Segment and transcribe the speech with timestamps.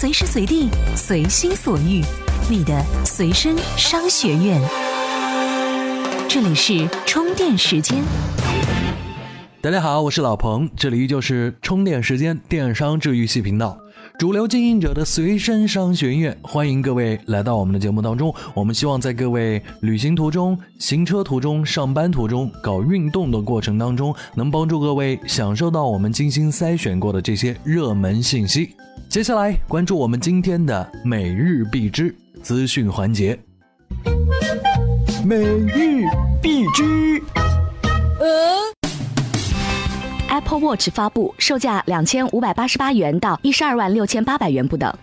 [0.00, 2.00] 随时随地，随心所欲，
[2.48, 4.62] 你的随身商学院。
[6.28, 7.98] 这里是充电时间。
[9.60, 13.76] 大家好，我是老彭，这里依旧是充电时间电商治愈系频道，
[14.18, 18.34] 主流经营者的随身商学院，欢迎各位来到我们的节目当中。
[18.52, 28.74] 我们希望在各位旅行途中、行车途中、上班途中、搞运动的过程当中，能帮助各位享受到我们精心筛选过的这些热门信息。
[29.08, 32.12] 接下来关注我们今天的每日必知
[32.42, 33.38] 资讯环节。
[35.24, 36.02] 每日
[36.42, 37.22] 必知。
[38.18, 38.67] 呃。
[40.38, 44.94] Apple Watch 发布，售价两千五百八十八元到一十二万六千八百元不等。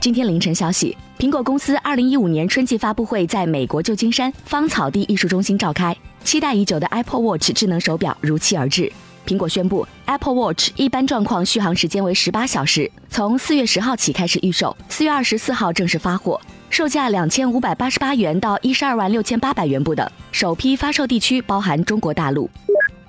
[0.00, 8.92] 今天凌晨消息，苹果公司二零一五年春季发布会在美国旧金山芳草地艺术中心召开，期待已久的 Apple Watch 智能手表如期而至。
[9.26, 20.06] 苹果宣布，Apple Watch 一般状况续航时间为十八小时，从四月十号起开始预售，四月二十四号正式发货，售价两千五百八十八元到一十二万六千八百元不等。
[20.32, 22.50] 首批发售地区包含中国大陆。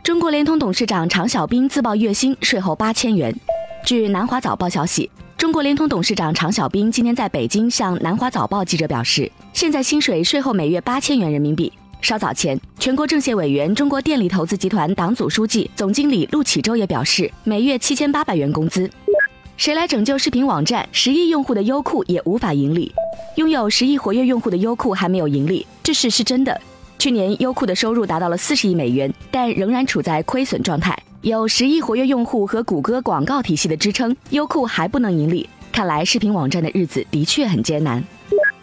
[0.08, 3.36] 中国联通董事长常小兵自曝月薪税后八千元。
[3.86, 11.70] 据南华早报消息，中国联通董事长常小兵今天在北京向南华早报记者表示，现在薪水税后每月八千元人民币。
[12.00, 18.90] 稍早前，全国政协委员、中国电力投资集团党组书记、总经理陆启洲也表示，每月七千八百元工资。
[19.58, 20.88] 谁来拯救视频网站？
[20.94, 22.90] 十亿用户的优酷也无法盈利。
[23.36, 26.62] 拥有十亿活跃用户的优酷还没有盈利，这事是真的。
[27.00, 30.98] 去年优酷的收入达到了四十亿美元，但仍然处在亏损状态。
[31.22, 35.48] 有十亿活跃用户和谷歌广告体系的支撑，优酷还不能盈利。
[35.72, 38.04] 看来视频网站的日子的确很艰难。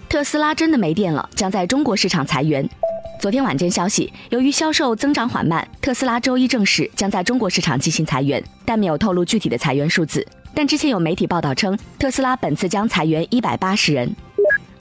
[0.08, 2.68] 特斯拉真的没电了，将在中国市场裁员。
[3.20, 10.26] 昨天晚间消息，由于销售增长缓慢，特斯拉周一正式将在中国市场进行裁员，但没有透露具体的裁员数字。
[10.52, 14.14] 但之前有媒体报道称，特斯拉本次将裁员一百八十人。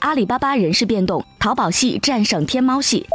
[0.00, 3.06] 阿里巴巴人事变动，淘宝系战胜天猫系。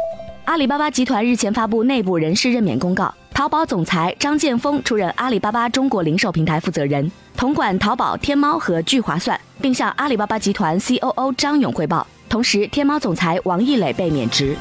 [0.44, 12.06] 阿里巴巴集团日前发布内部人事任免公告，淘宝总裁张建峰出任阿里巴巴中国零售平台负责人，统管淘宝、天猫和聚划算，并向阿里巴巴集团 COO 张勇汇报。
[12.28, 14.56] 同时，天猫总裁王毅磊被免职。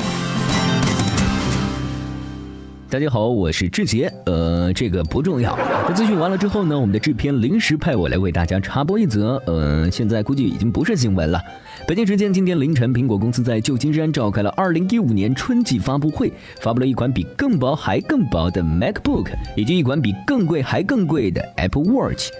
[2.91, 4.11] 大家好，我是志杰。
[4.25, 5.55] 呃，这个不重要。
[5.87, 9.39] 这资讯完了之后呢，我们的制片临时派我来为大家插播一则。
[9.45, 11.39] 呃，现在估计已经不是新闻了。
[11.87, 22.31] 北京时间今天凌晨，苹果公司在旧金山召开了2015年春季发布会，发布了一款比更薄还更薄的 MacBook，以及一款比更贵还更贵的 Apple Watch。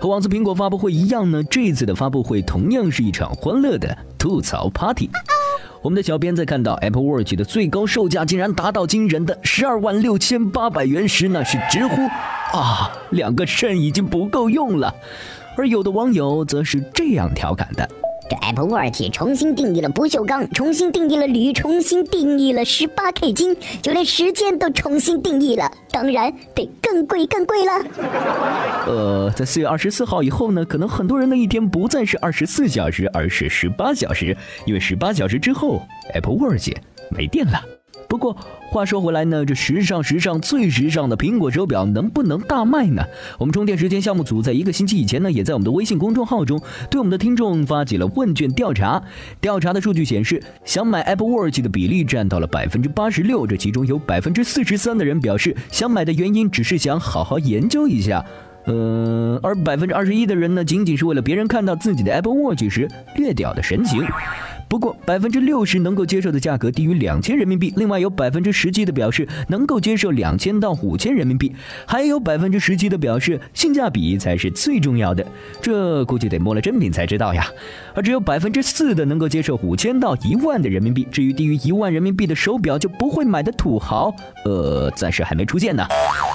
[0.00, 5.10] 和往次苹果发布会一样呢，这一次的发布会同样是一场欢乐的吐槽 party。
[5.86, 12.02] 我们的小编在看到 Apple Watch 的最高售价竟然达到惊人的十二万六千八百元时，那是直呼
[12.58, 14.92] 啊，两个肾已经不够用了。
[15.56, 17.88] 而有的网友则是这样调侃的。
[18.28, 25.70] 这 Apple Watch 重新定义了不锈钢，重新定义了铝，重新定义了十八 K 金，就连时间都重新定义了。
[25.92, 27.72] 当然得更贵更贵了。
[28.86, 35.80] 呃，在四月二十四号以后呢，可能很多人的一天不再是二十四小时，而是十八小时，因为十八小时之后
[36.12, 36.70] Apple Watch
[37.10, 37.75] 没电了。
[38.08, 38.36] 不过
[38.70, 43.04] 话说回来呢，这时尚时尚最时尚的苹果手表能不能大卖呢？
[43.38, 49.02] 我们充电时间项目组在一个星期以前呢，也在我们的微信公众号中对我们的听众发起了问卷调查。
[49.40, 58.24] 调查的数据显示，想买 Apple Watch 的比例占到了百分之八十六，这其中有百分之四十三的人表示想买的原因只是想好好研究一下，
[58.66, 64.04] 呃，而百分之二十一的人呢，仅仅是为了别人看到自己的 Apple Watch 时略屌的神情。
[64.68, 71.54] 不过，百分之六十能够接受的价格低于两千人民币，另外有百分之十七的表示能够接受两千到五千人民币，
[71.86, 75.24] 还有百分之十七的表示性价比才是最重要的。
[75.62, 77.46] 这估计得摸了真品才知道呀。
[77.94, 84.12] 而只有百分之四的能够接受五千到一万的人民币，至于低于一万人民币的手表就不会买的土豪，
[84.44, 85.86] 呃，暂时还没出现呢。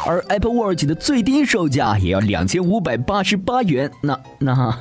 [0.07, 4.77] 而 Apple Watch 的最低售价也要两千五百八十八元，那那，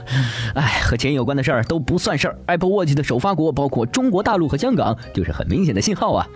[0.54, 2.38] 哎，和钱有关的事儿都不算事儿。
[2.46, 3.39] Apple Watch 的首发。
[3.40, 6.26] 国包括中国大陆和香港，就是很明显的信号啊。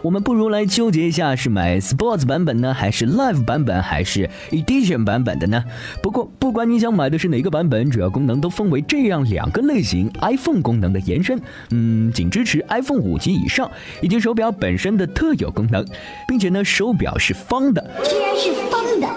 [0.00, 5.62] 我们不如来纠结一下，是买 Sports 版本呢，还是 Live 版本，还是 Edition 版本的呢？
[6.02, 11.38] 不过不管你想买的是哪个版本，主要功能都分为这样两个类型：iPhone 功能的延伸，
[11.70, 13.70] 嗯，仅支持 iPhone 五级以上，
[14.00, 15.84] 以及手表本身的特有功能，
[16.26, 19.08] 并且呢，手表是方的，居然是方的，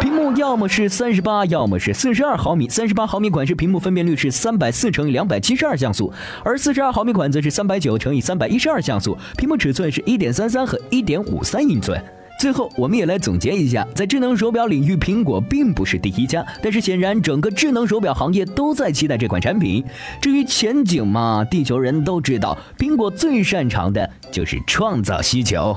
[0.00, 6.12] 屏幕要么是三十八，要么是四十二毫米，三十八毫米款式屏幕分辨率是三百四乘以两百七十二像素，
[6.44, 12.02] 而四十二毫米款则是三百九乘以三百一十二像素，屏幕尺寸是一点三三和一点五三英寸。
[12.40, 19.84] 最后，我们也来总结一下，在智能手表领域，苹果并不是第一家，但是显然整个智能手表行业都在期待这款产品。
[20.20, 25.76] 至于前景嘛，地球人都知道，苹果最擅长的就是创造需求。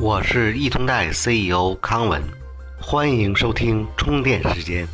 [0.00, 2.22] 我是易通贷 CEO 康文，
[2.80, 4.86] 欢迎收听充电时间。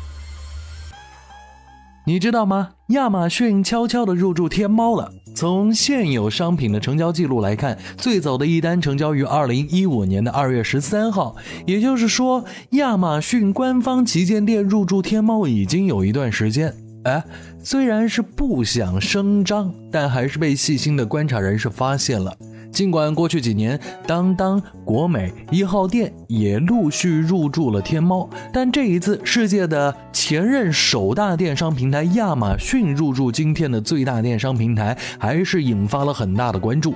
[2.05, 2.71] 你知道吗？
[2.89, 5.09] 亚马逊悄悄地入驻天猫了。
[5.33, 11.35] 从现有商品的成交记录来看，最早的一单成交于二零一五年的二月十三号，
[11.65, 16.73] 也就是说，亚马逊官方旗舰店入驻天猫已经有一段时间。
[17.05, 17.23] 哎，
[17.63, 22.35] 虽然是不想声张，但还是被细心的观察人士发现了。
[22.73, 36.95] 尽管过去几年，当当、国美、一号店也陆续入驻了天猫，但这一次，世界的前任首大电商平台亚马逊入驻今天的最大电商平台，还是引发了很大的关注。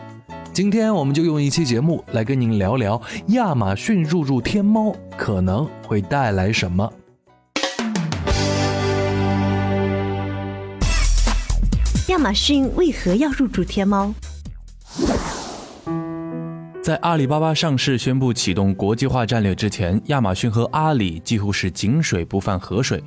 [0.51, 6.91] 今天，我们就用一期节目来跟您聊聊亚马逊入驻天猫可能会带来什么。
[12.07, 14.11] 亚马逊为何要入驻天猫？
[16.87, 23.03] 在阿里巴巴上市宣布启动国际化战略之前，亚马逊和阿里几乎是井水不犯河水。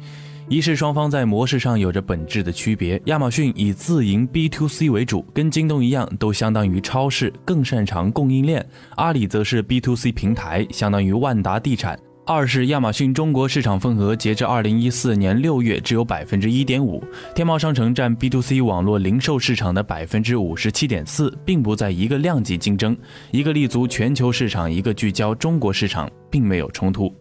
[0.51, 8.63] 一是双方在模式上有着本质的区别，亚马逊以自营 B to C 为主，跟京东一样，都相当于超市，更擅长供应链；
[8.97, 11.99] 阿里则是 B to C 平台，相当于万达地产。
[12.33, 17.03] 二是亚马逊中国市场份额截至二零一四年六月只有百分之一点五，
[17.35, 22.97] 天猫商城占 B to C 网络零售市场的百分之五十七点四，并不在一个量级竞争，
[23.33, 27.13] 一个立足全球市场，一个聚焦中国市场，并没有冲突。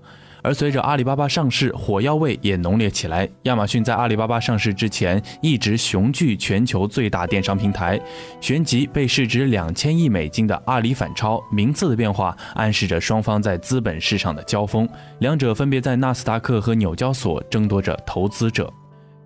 [0.41, 3.27] 而随着阿里巴巴上市，火药味也浓烈起来。
[3.43, 7.99] 亚马逊在阿里巴巴上市之前，一直雄踞全球最大电商平台，
[8.39, 11.41] 旋即被市值两千亿美金的阿里反超。
[11.51, 14.87] 名次的变化暗示着双方在资本市场的交锋，
[15.19, 18.71] 两者分别在纳斯达克和纽交所争夺着投资者。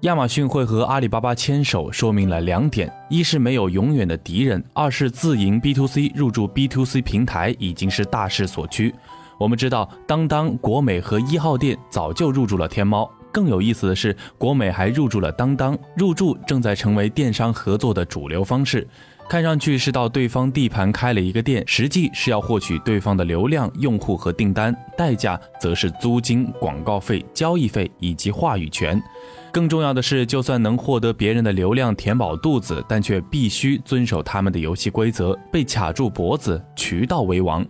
[0.02, 8.94] 亚马逊会和阿里巴巴牵手，说明了两点：一是没有永远的敌人；二是自营 B to C 入驻 B to C 平台已经是大势所趋。
[9.40, 13.10] 我们知道，当当、国美和一号店早就入驻了天猫。
[13.32, 18.88] 更有意思的是，国美还入驻了当当，入驻正在成为电商合作的主流方式。
[19.28, 29.02] 看上去是到对方地盘开了一个店，实际是要获取对方的流量、用户和订单，代价则是租金、广告费、交易费以及话语权。
[29.52, 37.66] 更重要的是，就算能获得别人的流量填饱肚子，但却必须遵守他们的游戏规则，被卡住脖子，渠道为王。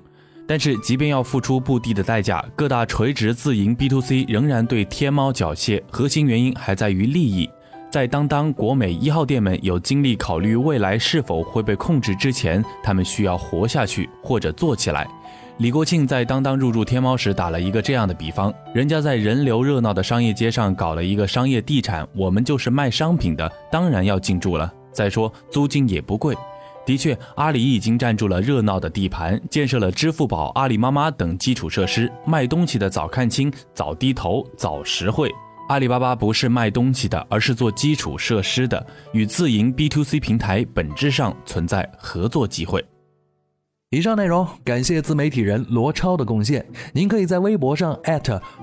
[0.48, 5.82] 但是，即便要付出不低的代价，各大垂直自营 B to C 仍然对天猫缴械。
[5.90, 7.50] 核心原因还在于利益。
[7.90, 15.08] 在当当、国美一号店们有精力考虑未来是否会被控制之前，他们需要活下去或者做起来。
[15.60, 24.74] 李国庆在当当入驻天猫时打了一个这样的比方：人家在人流热闹的商业街上搞了一个商业地产，我们就是卖商品的，当然要进驻了。
[24.92, 26.36] 再说租金也不贵。
[26.86, 32.12] 的确，阿里已经占住了热闹的地盘，建设了支付宝、阿里妈妈等基础设施。
[32.26, 35.32] 卖东西的早看清、早低头、早实惠。
[35.70, 42.84] 阿里巴巴不是卖东西的，而是做基础设施的，与自营 B to C 平台本质上存在合作机会。
[43.94, 46.66] 以上内容感谢自媒体人罗超的贡献。
[46.94, 47.96] 您可以在微博上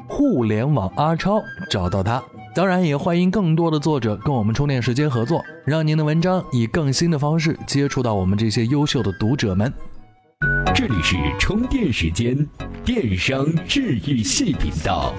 [0.09, 1.41] 互联网阿超
[1.71, 2.21] 找到他。
[2.53, 9.73] 当然，也欢迎更多的作者跟我们充电时间合作，让您的文章以更新的方式接触到我们这些优秀的读者们。
[10.75, 12.37] 这里是充电时间
[12.85, 15.15] 电商治愈系频道。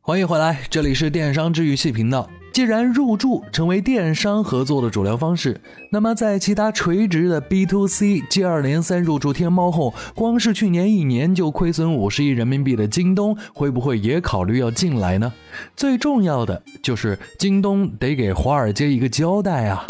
[0.00, 2.28] 欢迎回来，这里是电商治愈系频道。
[2.52, 5.58] 既然入驻成为电商合作的主流方式，
[5.90, 15.32] 那么在其他垂直的 B to C 接二连三入驻天猫后，光是去年一年就亏损五十亿人民币的京东，会不会也考虑要进来呢？
[15.74, 19.86] 最重要的就是京东得给华尔街一个交代啊！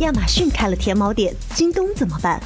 [0.00, 2.38] 亚马逊开了天猫店，京东怎么办？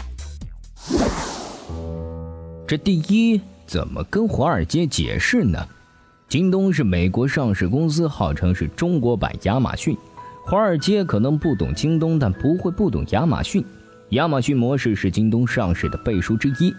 [2.68, 5.58] 这第一，怎么跟华尔街解释呢？
[6.30, 9.98] 京东是美国上市公司，号称是中国版亚马逊。
[10.44, 13.64] 华尔街可能不懂京东，但不会不懂亚马逊。
[14.10, 16.72] 亚马逊模式是京东上市的背书之一。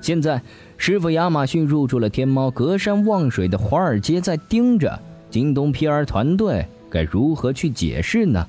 [0.00, 0.40] 现在，
[0.78, 4.98] 师傅亚马逊入驻了天猫，隔山望水的华尔街在盯着
[5.28, 8.48] 京东 PR 团队该如何去解释呢？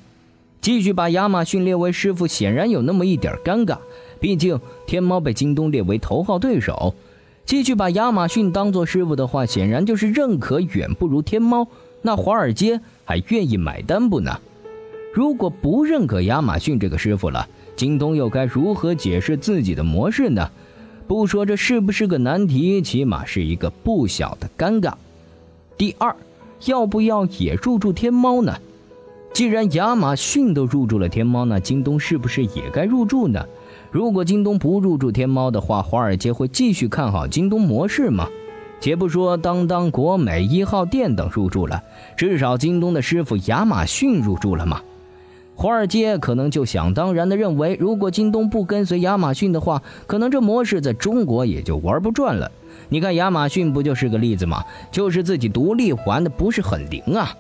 [0.62, 3.78] 继续把亚马逊列为师傅，显然有那么一点尴尬。
[4.18, 6.96] 毕竟天猫被京东列为头号对手。
[7.48, 11.66] 继续把亚马逊当做师傅的话，显然就是认可远不如天猫。
[12.02, 14.38] 那华尔街还愿意买单不呢？
[15.14, 20.52] 如果不认可亚马逊这个师傅了，京东又该如何解释自己的模式呢？
[21.08, 24.92] 不说这是不是个难题，起码是一个不小的尴尬。
[25.78, 26.14] 第二，
[26.66, 28.58] 要不要也入驻天猫呢？
[29.32, 33.46] 既然亚马逊都入驻了天猫，那京东是不是也该入驻呢？
[33.92, 38.28] 如果京东不入驻天猫的话，华尔街会继续看好京东模式吗？
[38.80, 41.82] 且不说当当、国美、一号店等入驻了，
[42.16, 44.82] 至少京东的师傅亚马逊入驻了吗？
[45.56, 52.52] 华尔街可能就想当然的认为，如果京东不跟随亚马逊的话，可能这模式在中国也就玩不转了。
[52.90, 54.64] 你看亚马逊不就是个例子吗？
[54.92, 57.36] 就是自己独立玩的不是很灵啊。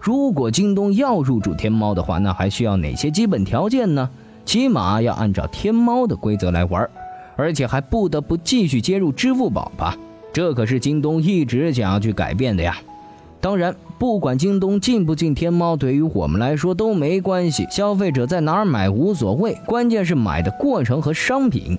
[0.00, 4.10] 如果京东要入驻天猫的话，那还需要哪些基本条件呢？
[4.44, 6.88] 起码要按照天猫的规则来玩，
[7.36, 9.96] 而且还不得不继续接入支付宝吧？
[10.32, 12.76] 这可是京东一直想要去改变的呀。
[13.40, 17.66] 当然，不管京东进不进天猫，对于我们来说都没关系。
[17.70, 21.76] 消费者在哪儿买无所谓，关键是买的过程和商品。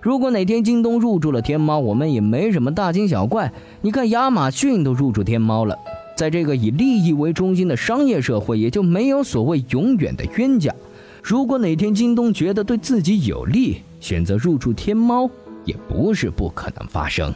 [0.00, 3.52] 如果哪天京东入驻了天猫，我们也没什么大惊小怪。
[3.82, 5.76] 你看亚马逊都入驻天猫了，
[6.16, 10.72] 在这个以利益为中心的商业社会，也就没有所谓永远的冤家。
[11.22, 15.30] 如果哪天京东觉得对自己有利，选择入驻天猫，
[15.64, 17.32] 也不是不可能发生。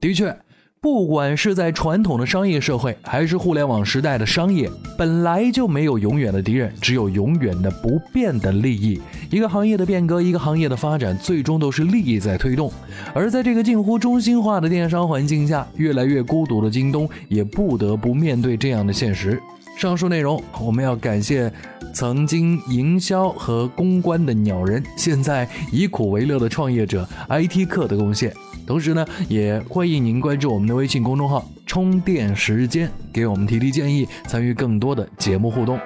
[0.00, 0.34] 的确。
[0.80, 9.00] 不管是在传统的商业社会，还是互联网时代的商业，本来就没有永远的敌人，只有永远的不变的利益。
[9.28, 12.72] 一个行业的变革，一个行业的发展，最终都是利益在推动。
[13.12, 19.42] 而在这个近乎中心化的电商环境下，越来越孤独的京东也不得不面对这样的现实。
[19.76, 21.52] 上述内容，我们要感谢
[21.98, 28.32] 曾经营销和公关的鸟人，现在以苦为乐的创业者 IT 客的贡献。
[28.64, 35.76] 同时呢，也欢迎您关注我们的微信公众号“充电时间”，给我们提提建议，参与更多的节目互动。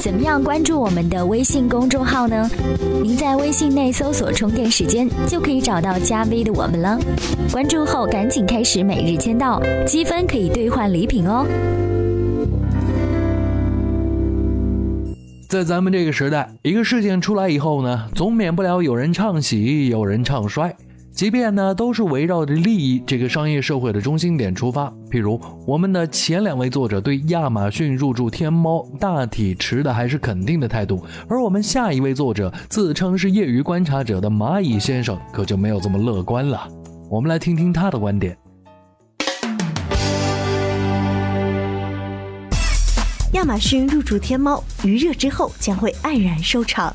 [0.00, 2.48] 怎么样关注我们的微信公众号呢？
[3.02, 6.96] 您在微信内搜索“充电时间”，就可以找到加 V 的我们了。
[7.50, 11.44] 关注后赶紧开始每日签到，积分可以兑换礼品哦。
[15.52, 20.74] 在咱们这个时代，一个事件出来以后呢，总免不了有人唱喜，有人唱衰。
[21.10, 24.90] 即便呢，都是围绕着利益这个商业社会的中心点出发。
[25.10, 36.66] 譬如我们的前两位作者对亚马逊入驻天猫大体持的还是肯定的态度，而我们下一位作者自称是业余观察者的蚂蚁先生可就没有这么乐观了。
[37.10, 38.34] 我们来听听他的观点。
[43.32, 46.94] 亚马逊入驻天猫，余热之后将会黯然收场。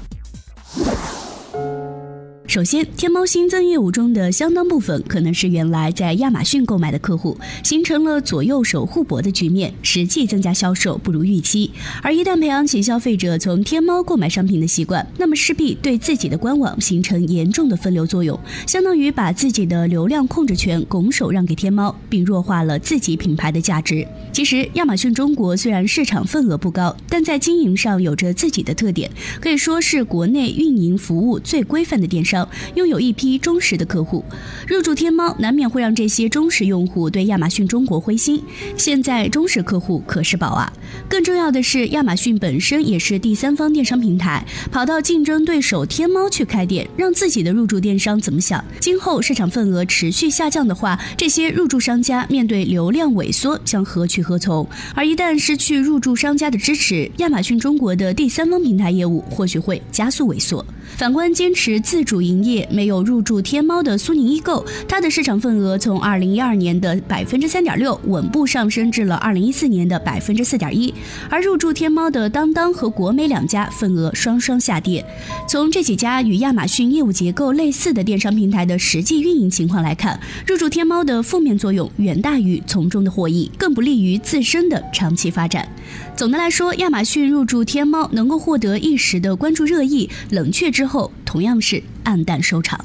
[2.48, 11.70] 首先，天猫新增业务中的相当部分可能是原来在亚马逊购买的客户，形成了左右手互搏的局面，实际增加销售不如预期。
[12.02, 24.08] 而一旦培养起消费者从天猫购买商品的习惯，那么势必对自己的官网形成严重的分流作用，相当于把自己的流量控制权拱手让给天猫，并弱化了自己品牌的价值。
[24.32, 29.12] 其实，亚马逊中国虽然市场份额不高，但在经营上有着自己的特点，
[29.42, 32.38] 可以说是国内运营服务最规范的电商。
[32.76, 34.24] 拥有一批忠实的客户，
[34.68, 38.42] 入驻天猫难免会让这些忠实用户对亚马逊中国灰心。
[38.76, 40.72] 现在忠实客户可是宝啊！
[41.10, 48.64] 更重要的是，亚马逊本身也是第三方电商平台，跑到竞争对手天猫去开店，让自己的入驻电商怎么想？
[48.80, 54.68] 今后市场份额持续下降的话，这些入驻商家面对流量萎缩将何去何从？
[54.94, 60.66] 而一旦失去入驻商家的支持，亚马逊中国的第三方平台业务或许会加速萎缩。
[60.98, 70.92] 反观坚持自主营业、没有入驻天猫的苏宁易购，它的市场份额从二零一二年的百分之三点六稳步上升至了二零一四年的百分之四点一。
[71.30, 75.06] 而入驻天猫的当当和国美两家份额双双下跌。
[75.48, 85.70] 从这几家与亚马逊业务结构类似的电商平台的实际运营情况来看，入驻天猫的负面作用远大于从中的获益，更不利于自身的长期发展。
[86.16, 92.80] 总的来说，亚马逊入驻天猫能够获得一时的关注热议，冷却之后同样是黯淡收场。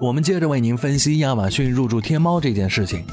[0.00, 3.04] 我们接着为您分析亚马逊入驻天猫这件事情。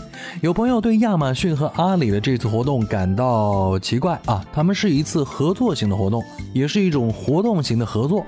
[0.42, 6.24] 有朋友对亚马逊和阿里的这次活动感到奇怪啊，他们是一次合作型的活动，
[6.54, 8.26] 也是一种活动型的合作，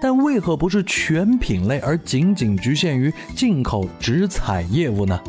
[0.00, 5.20] 但为何不是全品类，而仅仅局限于进口直采业务呢？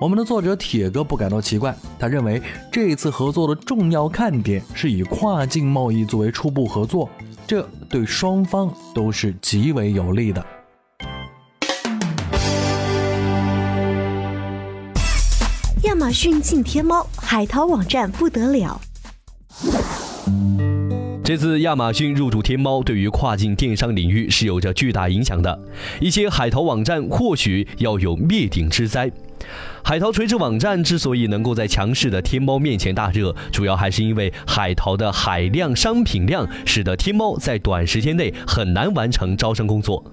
[0.00, 2.42] 我们的作者铁哥不感到奇怪，他认为
[2.72, 7.08] 这次合作的重要看点是以跨境贸易作为初步合作，
[7.46, 10.44] 这对双方都是极为有利的。
[15.84, 18.80] 亚马逊进天猫，海淘网站不得了。
[21.22, 25.56] 这次亚马逊入驻天猫，对于跨境电商领域是有着巨大影响的。
[26.00, 29.10] 一些海淘网站或许要有灭顶之灾。
[29.82, 40.04] 海淘垂直网站之所以能够在强势的天猫面前大热，主要还是因为海淘的海量商品量，使得天猫在短时间内很难完成招生工作。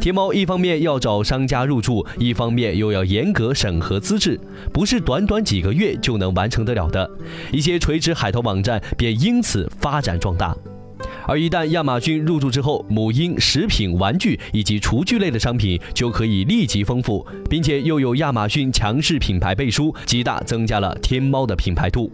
[0.00, 4.40] 天猫一方面要找商家入驻，一方面又要严格审核资质，
[4.72, 7.08] 不是短短几个月就能完成得了的。
[7.52, 10.56] 一些垂直海淘网站便因此发展壮大。
[11.26, 22.10] 而一旦亚马逊入驻之后，母婴、食品、玩具以及厨具类的商品就可以立即丰富，并且又有亚马逊强势品牌背书，极大增加了天猫的品牌度。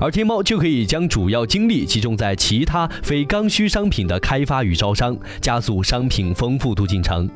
[0.00, 7.28] 而天猫就可以将主要精力集中在其他非刚需商品的开发与招商，加速商品丰富度进程。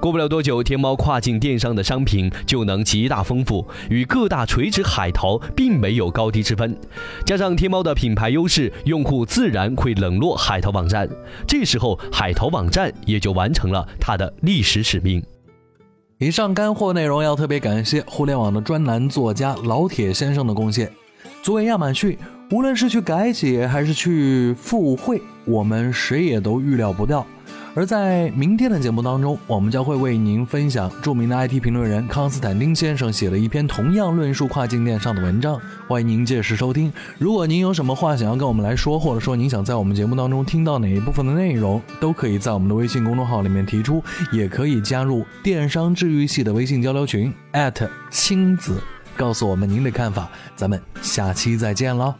[0.00, 6.76] 过不了多久，天猫跨境电商的商品就能极大丰富，与各大垂直海淘并没有高低之分。
[7.26, 11.08] 加上天猫的品牌优势，用户自然会冷落海淘网站。
[11.46, 15.22] 这时候，海淘网站也就完成了它的历史使命。
[16.18, 20.90] 以上干货内容要特别感谢互联网的专栏作家老铁先生的贡献。
[21.44, 22.16] 作为亚马逊，
[22.52, 27.26] 无论是去改写还是去附会，我们谁也都预料不到。
[27.74, 36.90] 而在明天的节目当中，我们将会为您分享著名的 IT 评论人康斯坦丁先生写的一篇同样论述跨境电商的文章，欢迎您届时收听。
[37.18, 47.30] 如果您有什么话想要跟我们来说，或者说您想在我们节目当中听到哪一部分的内容，都可以在我们的微信公众号里面提出，也可以加入电商治愈系的微信交流群
[48.10, 48.80] 亲子。
[49.16, 52.14] 告诉我们您的看法，咱们下期再见喽！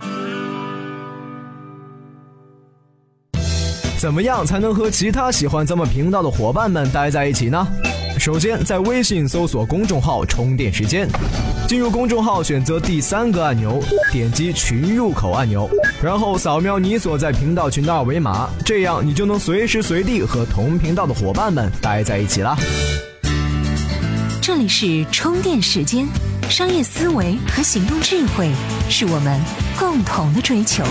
[3.98, 7.66] 怎么样才能和其他喜欢咱们频道的伙伴们待在一起呢？
[8.18, 11.08] 首先，在微信搜索公众号“充电时间”，
[11.66, 13.82] 进入公众号，选择第三个按钮，
[14.12, 15.68] 点击群入口按钮，
[16.02, 22.56] 然后扫描你所在频道群的二维码，这样你就能随时随地和同频道的伙伴们待在一起啦。
[24.40, 26.06] 这里是充电时间。
[26.48, 28.50] 商业思维和行动智慧
[28.88, 29.40] 是我们
[29.78, 30.84] 共同的追求。